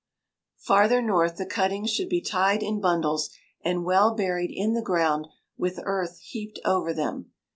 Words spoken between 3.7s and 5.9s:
well buried in the ground with